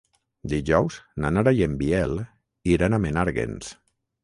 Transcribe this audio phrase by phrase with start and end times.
[0.53, 2.17] Dijous na Nara i en Biel
[2.77, 3.73] iran a Menàrguens.